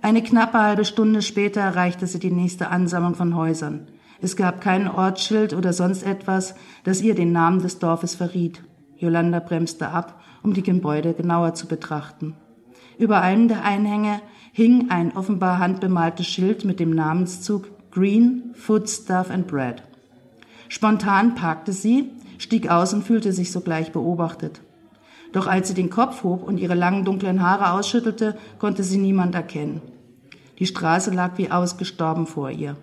Eine 0.00 0.22
knappe 0.22 0.58
halbe 0.58 0.84
Stunde 0.84 1.22
später 1.22 1.60
erreichte 1.60 2.06
sie 2.06 2.18
die 2.18 2.30
nächste 2.30 2.68
Ansammlung 2.68 3.14
von 3.14 3.34
Häusern. 3.34 3.88
Es 4.20 4.36
gab 4.36 4.60
kein 4.60 4.86
Ortsschild 4.86 5.54
oder 5.54 5.72
sonst 5.72 6.04
etwas, 6.04 6.54
das 6.84 7.00
ihr 7.00 7.14
den 7.14 7.32
Namen 7.32 7.60
des 7.60 7.78
Dorfes 7.78 8.14
verriet. 8.14 8.62
Yolanda 8.96 9.40
bremste 9.40 9.88
ab 9.88 10.20
um 10.44 10.52
die 10.52 10.62
Gebäude 10.62 11.14
genauer 11.14 11.54
zu 11.54 11.66
betrachten. 11.66 12.36
Über 12.98 13.22
einem 13.22 13.48
der 13.48 13.64
Einhänge 13.64 14.20
hing 14.52 14.90
ein 14.90 15.16
offenbar 15.16 15.58
handbemaltes 15.58 16.26
Schild 16.26 16.64
mit 16.64 16.78
dem 16.78 16.90
Namenszug 16.90 17.66
Green, 17.90 18.54
Food, 18.54 18.88
Stuff 18.88 19.30
and 19.30 19.48
Bread. 19.48 19.82
Spontan 20.68 21.34
parkte 21.34 21.72
sie, 21.72 22.10
stieg 22.38 22.70
aus 22.70 22.94
und 22.94 23.04
fühlte 23.04 23.32
sich 23.32 23.50
sogleich 23.50 23.90
beobachtet. 23.90 24.60
Doch 25.32 25.46
als 25.46 25.68
sie 25.68 25.74
den 25.74 25.90
Kopf 25.90 26.22
hob 26.22 26.44
und 26.44 26.58
ihre 26.58 26.74
langen 26.74 27.04
dunklen 27.04 27.42
Haare 27.42 27.72
ausschüttelte, 27.72 28.36
konnte 28.58 28.84
sie 28.84 28.98
niemand 28.98 29.34
erkennen. 29.34 29.80
Die 30.58 30.66
Straße 30.66 31.10
lag 31.10 31.32
wie 31.38 31.50
ausgestorben 31.50 32.26
vor 32.26 32.50
ihr. 32.50 32.76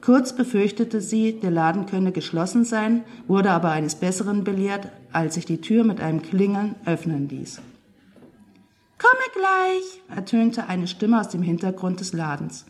Kurz 0.00 0.34
befürchtete 0.34 1.00
sie, 1.00 1.38
der 1.38 1.50
Laden 1.50 1.86
könne 1.86 2.10
geschlossen 2.10 2.64
sein, 2.64 3.02
wurde 3.28 3.50
aber 3.50 3.70
eines 3.70 3.94
Besseren 3.94 4.44
belehrt, 4.44 4.88
als 5.12 5.34
sich 5.34 5.44
die 5.44 5.60
Tür 5.60 5.84
mit 5.84 6.00
einem 6.00 6.22
Klingeln 6.22 6.74
öffnen 6.84 7.28
ließ. 7.28 7.60
Komme 8.98 9.22
gleich, 9.34 10.16
ertönte 10.16 10.68
eine 10.68 10.86
Stimme 10.86 11.20
aus 11.20 11.28
dem 11.28 11.42
Hintergrund 11.42 12.00
des 12.00 12.12
Ladens. 12.12 12.66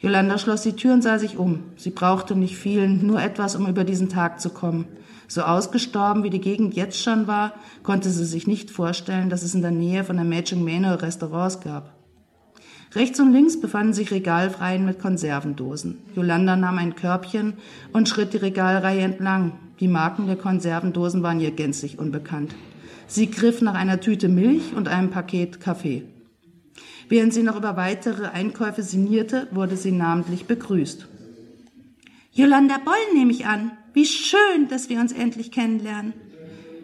Jolanda 0.00 0.38
schloss 0.38 0.62
die 0.62 0.76
Tür 0.76 0.94
und 0.94 1.02
sah 1.02 1.18
sich 1.18 1.36
um. 1.36 1.64
Sie 1.76 1.90
brauchte 1.90 2.34
nicht 2.34 2.56
viel, 2.56 2.88
nur 2.88 3.22
etwas, 3.22 3.54
um 3.54 3.68
über 3.68 3.84
diesen 3.84 4.08
Tag 4.08 4.40
zu 4.40 4.50
kommen. 4.50 4.86
So 5.28 5.42
ausgestorben 5.42 6.24
wie 6.24 6.30
die 6.30 6.40
Gegend 6.40 6.74
jetzt 6.74 7.00
schon 7.00 7.26
war, 7.26 7.54
konnte 7.82 8.10
sie 8.10 8.24
sich 8.24 8.46
nicht 8.46 8.70
vorstellen, 8.70 9.30
dass 9.30 9.42
es 9.42 9.54
in 9.54 9.62
der 9.62 9.70
Nähe 9.70 10.02
von 10.02 10.16
der 10.16 10.24
Matching 10.24 10.64
Manor 10.64 11.02
Restaurants 11.02 11.60
gab. 11.60 11.94
Rechts 12.92 13.20
und 13.20 13.32
links 13.32 13.60
befanden 13.60 13.92
sich 13.92 14.10
Regalreihen 14.10 14.84
mit 14.84 14.98
Konservendosen. 14.98 15.98
Jolanda 16.16 16.56
nahm 16.56 16.78
ein 16.78 16.96
Körbchen 16.96 17.52
und 17.92 18.08
schritt 18.08 18.32
die 18.32 18.38
Regalreihe 18.38 19.02
entlang. 19.02 19.52
Die 19.80 19.88
Marken 19.88 20.26
der 20.26 20.36
Konservendosen 20.36 21.22
waren 21.22 21.40
ihr 21.40 21.52
gänzlich 21.52 21.98
unbekannt. 21.98 22.54
Sie 23.06 23.30
griff 23.30 23.62
nach 23.62 23.74
einer 23.74 23.98
Tüte 24.00 24.28
Milch 24.28 24.74
und 24.76 24.88
einem 24.88 25.10
Paket 25.10 25.58
Kaffee. 25.58 26.04
Während 27.08 27.32
sie 27.32 27.42
noch 27.42 27.56
über 27.56 27.76
weitere 27.76 28.26
Einkäufe 28.26 28.82
sinnierte, 28.82 29.48
wurde 29.50 29.76
sie 29.76 29.90
namentlich 29.90 30.44
begrüßt. 30.44 31.08
Yolanda 32.32 32.76
Boll 32.84 32.94
nehme 33.14 33.32
ich 33.32 33.46
an. 33.46 33.72
Wie 33.94 34.04
schön, 34.04 34.68
dass 34.68 34.90
wir 34.90 35.00
uns 35.00 35.12
endlich 35.12 35.50
kennenlernen. 35.50 36.12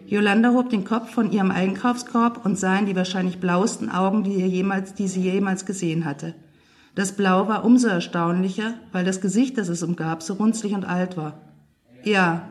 Yolanda 0.07 0.53
hob 0.53 0.69
den 0.69 0.83
Kopf 0.83 1.11
von 1.11 1.31
ihrem 1.31 1.51
Einkaufskorb 1.51 2.45
und 2.45 2.57
sah 2.57 2.79
in 2.79 2.87
die 2.87 2.95
wahrscheinlich 2.95 3.39
blauesten 3.39 3.89
Augen, 3.89 4.23
die, 4.23 4.31
jemals, 4.31 4.95
die 4.95 5.07
sie 5.07 5.21
jemals 5.21 5.65
gesehen 5.65 6.03
hatte. 6.03 6.33
Das 6.95 7.11
Blau 7.11 7.47
war 7.47 7.63
umso 7.63 7.87
erstaunlicher, 7.89 8.73
weil 8.91 9.05
das 9.05 9.21
Gesicht, 9.21 9.57
das 9.57 9.69
es 9.69 9.83
umgab, 9.83 10.23
so 10.23 10.33
runzlig 10.33 10.73
und 10.73 10.83
alt 10.83 11.15
war. 11.15 11.41
Ja, 12.03 12.49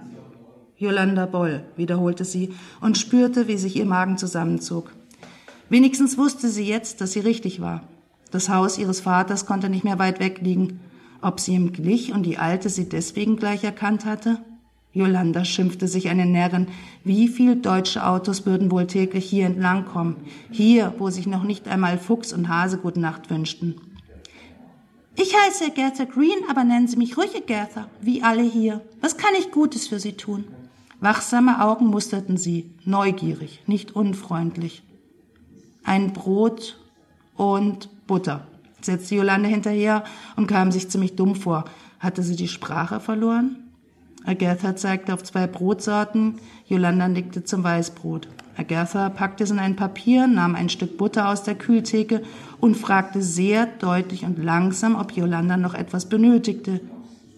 Yolanda 0.79 1.25
Boll, 1.27 1.65
wiederholte 1.77 2.25
sie 2.25 2.55
und 2.81 2.99
spürte, 2.99 3.49
wie 3.49 3.57
sich 3.57 3.77
ihr 3.77 3.87
Magen 3.87 4.19
zusammenzog. 4.19 4.93
Wenigstens 5.71 6.19
wusste 6.19 6.49
sie 6.49 6.65
jetzt, 6.65 7.01
dass 7.01 7.13
sie 7.13 7.21
richtig 7.21 7.61
war. 7.61 7.85
Das 8.31 8.49
Haus 8.49 8.77
ihres 8.77 9.01
Vaters 9.01 9.47
konnte 9.47 9.69
nicht 9.69 9.85
mehr 9.85 9.99
weit 9.99 10.21
weg 10.21 10.41
liegen. 10.43 10.81
Ob 11.23 11.41
sie 11.41 11.55
ihm 11.55 11.73
glich 11.73 12.13
und 12.13 12.25
die 12.25 12.39
Alte 12.39 12.69
sie 12.69 12.89
deswegen 12.89 13.37
gleich 13.37 13.65
erkannt 13.65 14.05
hatte? 14.05 14.39
Yolanda 14.93 15.45
schimpfte 15.45 15.89
sich 15.89 16.09
eine 16.09 16.27
Närrin. 16.27 16.69
Wie 17.05 17.29
viel 17.29 17.57
deutsche 17.57 18.07
Autos 18.07 18.47
würden 18.47 18.71
wohl 18.71 18.87
täglich 18.87 19.25
hier 19.29 19.47
entlangkommen? 19.47 20.17
Hier, 20.51 20.95
wo 20.99 21.11
sich 21.11 21.27
noch 21.27 21.43
nicht 21.43 21.69
einmal 21.69 21.99
Fuchs 21.99 22.33
und 22.33 22.49
Hase 22.49 22.79
gute 22.79 23.01
Nacht 23.01 23.31
wünschten. 23.31 23.81
Ich 25.17 25.35
heiße 25.35 25.71
Gertha 25.71 26.05
Green, 26.05 26.45
aber 26.51 26.65
nennen 26.65 26.89
Sie 26.89 26.97
mich 26.97 27.17
ruhig 27.17 27.31
Gertha, 27.47 27.89
wie 28.03 28.23
alle 28.23 28.43
hier. 28.43 28.83
Was 29.01 29.17
kann 29.17 29.33
ich 29.39 29.51
Gutes 29.51 29.89
für 29.89 29.99
Sie 29.99 30.13
tun? 30.13 30.45
Wachsame 31.01 31.63
Augen 31.63 31.87
musterten 31.87 32.37
sie, 32.37 32.71
neugierig, 32.85 33.63
nicht 33.67 33.95
unfreundlich. 33.95 34.83
Ein 35.85 36.13
Brot 36.13 36.79
und 37.37 37.91
Butter, 38.07 38.47
setzte 38.81 39.17
Jolande 39.17 39.49
hinterher 39.49 40.05
und 40.37 40.47
kam 40.47 40.73
sich 40.73 40.89
ziemlich 40.89 41.15
dumm 41.15 41.35
vor. 41.35 41.67
Hatte 42.01 42.23
sie 42.23 42.37
die 42.37 42.49
Sprache 42.49 43.01
verloren? 43.01 43.57
Agatha 44.25 44.75
zeigte 44.75 45.15
auf 45.15 45.23
zwei 45.23 45.47
Brotsorten, 45.47 46.41
Jolanda 46.67 47.09
nickte 47.09 47.45
zum 47.45 47.63
Weißbrot. 47.63 48.29
Agatha 48.57 49.11
packte 49.11 49.45
es 49.45 49.51
in 49.51 49.59
ein 49.59 49.77
Papier, 49.77 50.27
nahm 50.27 50.55
ein 50.55 50.71
Stück 50.71 50.97
Butter 50.97 51.29
aus 51.29 51.43
der 51.43 51.55
Kühltheke 51.55 52.23
und 52.59 52.77
fragte 52.77 53.23
sehr 53.23 53.67
deutlich 53.67 54.25
und 54.25 54.43
langsam, 54.43 54.97
ob 54.97 55.13
Jolanda 55.13 55.57
noch 55.57 55.75
etwas 55.75 56.09
benötigte. 56.09 56.81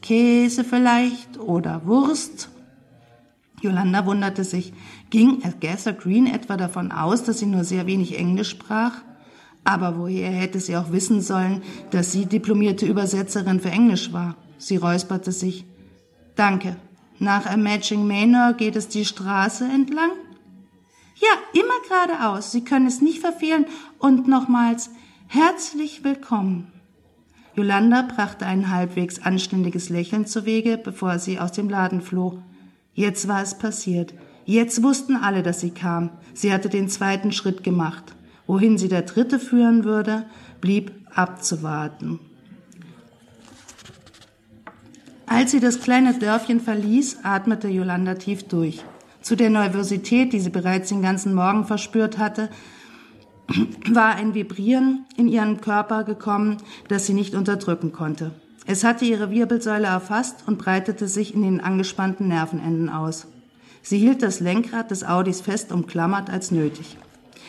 Käse 0.00 0.62
vielleicht 0.62 1.38
oder 1.38 1.82
Wurst? 1.84 2.50
Yolanda 3.60 4.06
wunderte 4.06 4.44
sich. 4.44 4.72
Ging 5.10 5.42
Agatha 5.44 5.92
Green 5.92 6.26
etwa 6.26 6.56
davon 6.56 6.92
aus, 6.92 7.24
dass 7.24 7.38
sie 7.38 7.46
nur 7.46 7.64
sehr 7.64 7.86
wenig 7.86 8.18
Englisch 8.18 8.50
sprach? 8.50 8.92
Aber 9.64 9.98
woher 9.98 10.30
hätte 10.30 10.60
sie 10.60 10.76
auch 10.76 10.92
wissen 10.92 11.20
sollen, 11.20 11.62
dass 11.90 12.12
sie 12.12 12.26
diplomierte 12.26 12.86
Übersetzerin 12.86 13.60
für 13.60 13.70
Englisch 13.70 14.12
war? 14.12 14.36
Sie 14.58 14.76
räusperte 14.76 15.32
sich. 15.32 15.64
Danke. 16.36 16.76
Nach 17.18 17.52
Imaging 17.52 18.06
Manor 18.06 18.52
geht 18.52 18.76
es 18.76 18.88
die 18.88 19.04
Straße 19.04 19.64
entlang? 19.64 20.10
Ja, 21.16 21.60
immer 21.60 21.74
geradeaus. 21.88 22.52
Sie 22.52 22.62
können 22.62 22.86
es 22.86 23.00
nicht 23.00 23.18
verfehlen. 23.18 23.66
Und 23.98 24.28
nochmals 24.28 24.90
herzlich 25.26 26.04
willkommen. 26.04 26.72
Yolanda 27.54 28.02
brachte 28.02 28.46
ein 28.46 28.70
halbwegs 28.70 29.20
anständiges 29.20 29.88
Lächeln 29.88 30.26
zu 30.26 30.46
Wege, 30.46 30.78
bevor 30.78 31.18
sie 31.18 31.40
aus 31.40 31.50
dem 31.50 31.68
Laden 31.68 32.02
floh. 32.02 32.40
Jetzt 32.98 33.28
war 33.28 33.40
es 33.40 33.54
passiert. 33.56 34.12
Jetzt 34.44 34.82
wussten 34.82 35.14
alle, 35.14 35.44
dass 35.44 35.60
sie 35.60 35.70
kam. 35.70 36.10
Sie 36.34 36.52
hatte 36.52 36.68
den 36.68 36.88
zweiten 36.88 37.30
Schritt 37.30 37.62
gemacht. 37.62 38.16
Wohin 38.48 38.76
sie 38.76 38.88
der 38.88 39.02
dritte 39.02 39.38
führen 39.38 39.84
würde, 39.84 40.24
blieb 40.60 40.90
abzuwarten. 41.14 42.18
Als 45.26 45.52
sie 45.52 45.60
das 45.60 45.78
kleine 45.78 46.18
Dörfchen 46.18 46.58
verließ, 46.58 47.18
atmete 47.22 47.68
Yolanda 47.68 48.16
tief 48.16 48.48
durch. 48.48 48.82
Zu 49.20 49.36
der 49.36 49.50
Nervosität, 49.50 50.32
die 50.32 50.40
sie 50.40 50.50
bereits 50.50 50.88
den 50.88 51.00
ganzen 51.00 51.34
Morgen 51.34 51.66
verspürt 51.66 52.18
hatte, 52.18 52.50
war 53.92 54.16
ein 54.16 54.34
Vibrieren 54.34 55.06
in 55.16 55.28
ihren 55.28 55.60
Körper 55.60 56.02
gekommen, 56.02 56.56
das 56.88 57.06
sie 57.06 57.14
nicht 57.14 57.36
unterdrücken 57.36 57.92
konnte. 57.92 58.32
Es 58.70 58.84
hatte 58.84 59.06
ihre 59.06 59.30
Wirbelsäule 59.30 59.86
erfasst 59.86 60.44
und 60.46 60.58
breitete 60.58 61.08
sich 61.08 61.32
in 61.32 61.40
den 61.40 61.60
angespannten 61.62 62.28
Nervenenden 62.28 62.90
aus. 62.90 63.26
Sie 63.80 63.96
hielt 63.96 64.22
das 64.22 64.40
Lenkrad 64.40 64.90
des 64.90 65.04
Audis 65.04 65.40
fest 65.40 65.72
umklammert 65.72 66.28
als 66.28 66.50
nötig. 66.50 66.98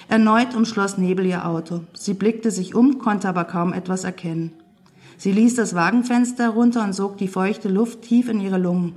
Erneut 0.07 0.55
umschloss 0.55 0.97
Nebel 0.97 1.25
ihr 1.25 1.45
Auto. 1.45 1.81
Sie 1.91 2.13
blickte 2.13 2.51
sich 2.51 2.73
um, 2.73 2.99
konnte 2.99 3.27
aber 3.27 3.43
kaum 3.43 3.73
etwas 3.73 4.05
erkennen. 4.05 4.53
Sie 5.17 5.33
ließ 5.33 5.55
das 5.55 5.75
Wagenfenster 5.75 6.51
runter 6.51 6.85
und 6.85 6.93
sog 6.93 7.17
die 7.17 7.27
feuchte 7.27 7.67
Luft 7.67 8.03
tief 8.03 8.29
in 8.29 8.39
ihre 8.39 8.57
Lungen. 8.57 8.95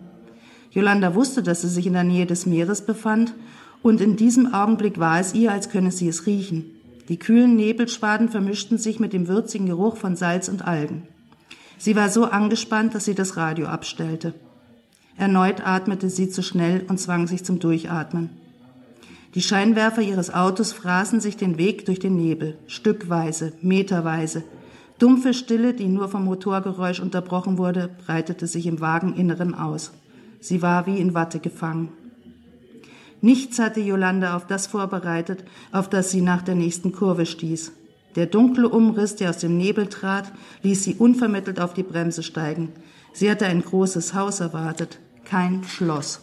Yolanda 0.70 1.16
wusste, 1.16 1.42
dass 1.42 1.62
sie 1.62 1.68
sich 1.68 1.88
in 1.88 1.94
der 1.94 2.04
Nähe 2.04 2.26
des 2.26 2.46
Meeres 2.46 2.86
befand, 2.86 3.34
und 3.82 4.00
in 4.00 4.14
diesem 4.14 4.54
Augenblick 4.54 5.00
war 5.00 5.18
es 5.18 5.34
ihr, 5.34 5.50
als 5.50 5.70
könne 5.70 5.90
sie 5.90 6.06
es 6.06 6.24
riechen. 6.26 6.66
Die 7.08 7.18
kühlen 7.18 7.56
Nebelschwaden 7.56 8.28
vermischten 8.28 8.78
sich 8.78 9.00
mit 9.00 9.12
dem 9.12 9.26
würzigen 9.26 9.66
Geruch 9.66 9.96
von 9.96 10.14
Salz 10.14 10.48
und 10.48 10.64
Algen. 10.64 11.08
Sie 11.82 11.96
war 11.96 12.10
so 12.10 12.26
angespannt, 12.26 12.94
dass 12.94 13.06
sie 13.06 13.16
das 13.16 13.36
Radio 13.36 13.66
abstellte. 13.66 14.34
Erneut 15.16 15.66
atmete 15.66 16.10
sie 16.10 16.28
zu 16.28 16.40
schnell 16.40 16.84
und 16.88 16.98
zwang 16.98 17.26
sich 17.26 17.42
zum 17.42 17.58
Durchatmen. 17.58 18.30
Die 19.34 19.42
Scheinwerfer 19.42 20.00
ihres 20.00 20.32
Autos 20.32 20.72
fraßen 20.72 21.18
sich 21.18 21.36
den 21.36 21.58
Weg 21.58 21.84
durch 21.86 21.98
den 21.98 22.14
Nebel, 22.14 22.56
stückweise, 22.68 23.52
meterweise. 23.62 24.44
Dumpfe 25.00 25.34
Stille, 25.34 25.74
die 25.74 25.88
nur 25.88 26.08
vom 26.08 26.24
Motorgeräusch 26.24 27.00
unterbrochen 27.00 27.58
wurde, 27.58 27.90
breitete 28.06 28.46
sich 28.46 28.66
im 28.66 28.80
Wageninneren 28.80 29.52
aus. 29.52 29.90
Sie 30.38 30.62
war 30.62 30.86
wie 30.86 31.00
in 31.00 31.14
Watte 31.14 31.40
gefangen. 31.40 31.88
Nichts 33.20 33.58
hatte 33.58 33.80
Jolande 33.80 34.34
auf 34.34 34.46
das 34.46 34.68
vorbereitet, 34.68 35.42
auf 35.72 35.90
das 35.90 36.12
sie 36.12 36.20
nach 36.20 36.42
der 36.42 36.54
nächsten 36.54 36.92
Kurve 36.92 37.26
stieß. 37.26 37.72
Der 38.14 38.26
dunkle 38.26 38.68
Umriss, 38.68 39.16
der 39.16 39.30
aus 39.30 39.38
dem 39.38 39.56
Nebel 39.56 39.86
trat, 39.86 40.32
ließ 40.62 40.84
sie 40.84 40.94
unvermittelt 40.94 41.60
auf 41.60 41.74
die 41.74 41.82
Bremse 41.82 42.22
steigen. 42.22 42.70
Sie 43.12 43.30
hatte 43.30 43.46
ein 43.46 43.62
großes 43.62 44.14
Haus 44.14 44.40
erwartet, 44.40 44.98
kein 45.24 45.64
Schloss. 45.64 46.20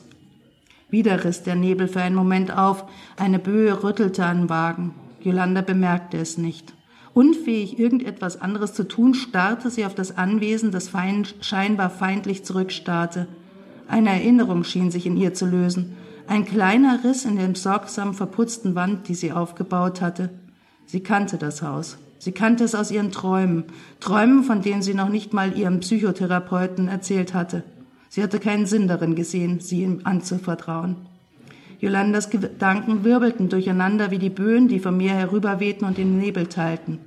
Wieder 0.89 1.23
riss 1.23 1.43
der 1.43 1.55
Nebel 1.55 1.87
für 1.87 2.01
einen 2.01 2.15
Moment 2.15 2.55
auf, 2.55 2.85
eine 3.17 3.39
Böe 3.39 3.83
rüttelte 3.83 4.25
an 4.25 4.49
Wagen. 4.49 4.95
Jolanda 5.21 5.61
bemerkte 5.61 6.17
es 6.17 6.37
nicht. 6.37 6.73
Unfähig, 7.13 7.79
irgendetwas 7.79 8.39
anderes 8.39 8.73
zu 8.73 8.87
tun, 8.87 9.13
starrte 9.13 9.69
sie 9.69 9.85
auf 9.85 9.93
das 9.93 10.17
Anwesen, 10.17 10.71
das 10.71 10.89
fein, 10.89 11.27
scheinbar 11.41 11.89
feindlich 11.89 12.45
zurückstarrte. 12.45 13.27
Eine 13.87 14.09
Erinnerung 14.09 14.63
schien 14.63 14.91
sich 14.91 15.05
in 15.05 15.17
ihr 15.17 15.33
zu 15.33 15.45
lösen. 15.45 15.95
Ein 16.27 16.45
kleiner 16.45 17.03
Riss 17.03 17.25
in 17.25 17.37
der 17.37 17.55
sorgsam 17.55 18.13
verputzten 18.13 18.75
Wand, 18.75 19.07
die 19.07 19.15
sie 19.15 19.31
aufgebaut 19.31 20.01
hatte. 20.01 20.29
Sie 20.91 21.01
kannte 21.01 21.37
das 21.37 21.61
Haus. 21.61 21.99
Sie 22.17 22.31
kannte 22.31 22.63
es 22.63 22.73
aus 22.73 22.89
ihren 22.89 23.11
Träumen, 23.11 23.65
Träumen, 23.99 24.43
von 24.43 24.63
denen 24.63 24.81
sie 24.81 24.95
noch 24.95 25.09
nicht 25.09 25.33
mal 25.33 25.55
ihrem 25.55 25.81
Psychotherapeuten 25.81 26.87
erzählt 26.87 27.35
hatte. 27.35 27.61
Sie 28.09 28.23
hatte 28.23 28.39
keinen 28.39 28.65
Sinn 28.65 28.87
darin 28.87 29.13
gesehen, 29.13 29.59
sie 29.59 29.83
ihm 29.83 29.99
anzuvertrauen. 30.05 30.95
Jolandas 31.79 32.31
Gedanken 32.31 33.03
wirbelten 33.03 33.49
durcheinander 33.49 34.09
wie 34.09 34.17
die 34.17 34.31
Böen, 34.31 34.67
die 34.67 34.79
vom 34.79 34.97
Meer 34.97 35.13
herüberwehten 35.13 35.87
und 35.87 35.99
den 35.99 36.17
Nebel 36.17 36.47
teilten. 36.47 36.97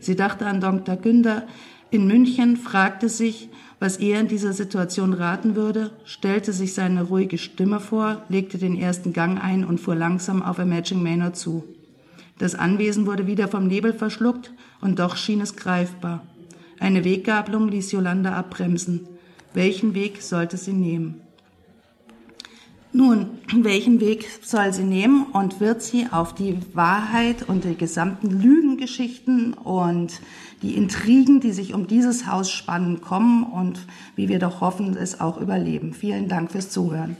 Sie 0.00 0.16
dachte 0.16 0.44
an 0.44 0.60
Dr. 0.60 0.96
Günder 0.96 1.44
in 1.90 2.06
München, 2.06 2.58
fragte 2.58 3.08
sich, 3.08 3.48
was 3.78 3.96
er 3.96 4.20
in 4.20 4.28
dieser 4.28 4.52
Situation 4.52 5.14
raten 5.14 5.56
würde, 5.56 5.92
stellte 6.04 6.52
sich 6.52 6.74
seine 6.74 7.04
ruhige 7.04 7.38
Stimme 7.38 7.80
vor, 7.80 8.22
legte 8.28 8.58
den 8.58 8.76
ersten 8.78 9.14
Gang 9.14 9.42
ein 9.42 9.64
und 9.64 9.80
fuhr 9.80 9.96
langsam 9.96 10.42
auf 10.42 10.58
Imaging 10.58 11.02
Manor 11.02 11.32
zu. 11.32 11.64
Das 12.40 12.54
Anwesen 12.54 13.04
wurde 13.04 13.26
wieder 13.26 13.48
vom 13.48 13.66
Nebel 13.66 13.92
verschluckt, 13.92 14.50
und 14.80 14.98
doch 14.98 15.16
schien 15.16 15.42
es 15.42 15.56
greifbar. 15.56 16.26
Eine 16.78 17.04
Weggabelung 17.04 17.68
ließ 17.68 17.92
Jolanda 17.92 18.32
abbremsen. 18.32 19.06
Welchen 19.52 19.92
Weg 19.92 20.22
sollte 20.22 20.56
sie 20.56 20.72
nehmen? 20.72 21.20
Nun, 22.94 23.26
welchen 23.52 24.00
Weg 24.00 24.26
soll 24.40 24.72
sie 24.72 24.84
nehmen 24.84 25.26
und 25.34 25.60
wird 25.60 25.82
sie 25.82 26.06
auf 26.10 26.34
die 26.34 26.56
Wahrheit 26.72 27.46
und 27.46 27.64
die 27.64 27.76
gesamten 27.76 28.40
Lügengeschichten 28.40 29.52
und 29.52 30.22
die 30.62 30.76
Intrigen, 30.76 31.40
die 31.40 31.52
sich 31.52 31.74
um 31.74 31.88
dieses 31.88 32.26
Haus 32.26 32.50
spannen, 32.50 33.02
kommen 33.02 33.44
und 33.44 33.86
wie 34.16 34.30
wir 34.30 34.38
doch 34.38 34.62
hoffen, 34.62 34.96
es 34.96 35.20
auch 35.20 35.38
überleben. 35.38 35.92
Vielen 35.92 36.26
Dank 36.26 36.52
fürs 36.52 36.70
Zuhören. 36.70 37.18